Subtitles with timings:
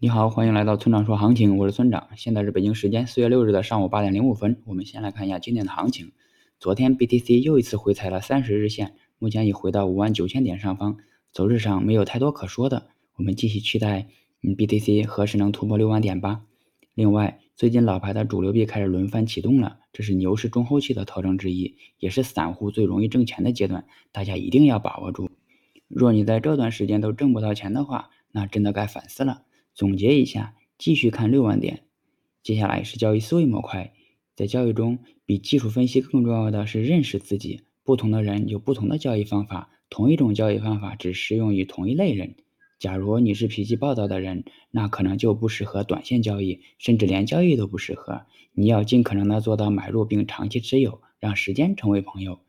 [0.00, 2.06] 你好，欢迎来到村长说行情，我是村长。
[2.14, 4.62] 现在是北京时间四月六日的上午八点零五分。
[4.64, 6.12] 我们先来看一下今天的行情。
[6.60, 10.98] 昨天 BTC 又一次回踩了三十日线，目前已回到五万九千点上方，
[11.32, 12.90] 走势上没有太多可说的。
[13.16, 14.06] 我们继续期待，
[14.44, 16.42] 嗯，BTC 何时能突破六万点吧。
[16.94, 25.28] 另外，最近老牌的主流币开始轮番启动了，这是牛市中后期的特征之一，也是散户最容易挣钱的阶段，大家一定要把握住。
[25.88, 29.42] 若你在这段时间都挣不到钱的话，那真的该反思了。
[29.78, 31.84] 总结一下，继续看六万点。
[32.42, 33.92] 接下来是交易思维模块，
[34.34, 37.60] 在交易中，比技术分析更重要的是认识自己。
[37.84, 42.34] 不同的人有不同的交易方法，同一种交易方法只适用于同一类人。
[42.80, 48.22] 假如你是脾气暴躁的人，那可能就不适合短线交易，甚至连交易都不适合。
[48.54, 52.40] 你要尽可能的做到买入并长期持有，让时间成为朋友。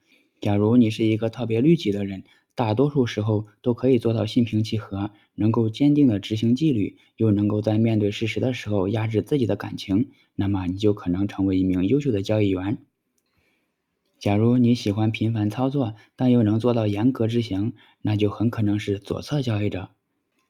[0.41, 2.23] 假如你是一个特别律己的人。
[2.59, 12.79] 大多数时候都可以做到心平气和，能够坚定的执行纪律，又能够在面对事实的时候压制自己的感情，那么你就可能成为一名优秀的交易员。
[14.19, 19.91] 假如你喜欢频繁操作，但又能做到严格执行，那就很可能是左侧交易者。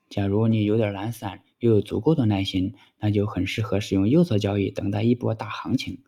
[0.09, 5.99] 假如你有点懒散，又有足够的耐心，那就很适合使用右侧交易，等待一波大行情。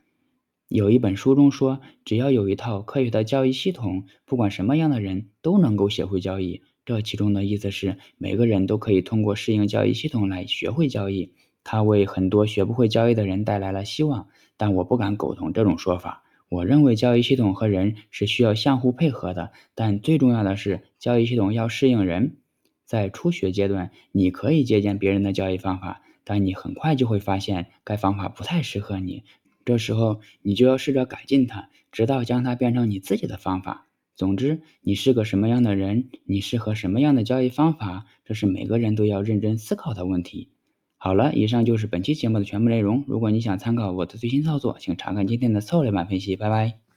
[0.72, 6.62] 有一本书中说，只要有一套科学的交易系统，不管什么样的人都能够学会交易。
[6.86, 11.34] 这其中的意思是，每个人都可以通过适应交易系统来学会交易。
[11.66, 16.24] 它为很多学不会交易的人带来了希望，但我不敢苟同这种说法。
[16.48, 22.38] 我认为交易系统和人是需要相互配合的，但最重要的是交易系统要适应人。
[22.86, 29.26] 在初学阶段，你可以借鉴别人的交易方法，但你很快就会发现该方法不太适合你。
[29.66, 33.88] 这时候，你就要试着改进它，直到将它变成你自己的方法。
[34.16, 40.50] 总之，你是个什么样的人，你适合什么样的交易方法，这是每个人都要认真思考的问题。
[40.98, 43.04] 好了，以上就是本期节目的全部内容。
[43.08, 46.36] 如果你想参考我的最新操作，请查看今天的策略版分析。
[46.36, 46.91] 拜拜。